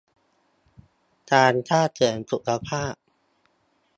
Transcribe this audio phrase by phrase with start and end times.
[1.31, 2.93] การสร้างเสริมสุขภาพ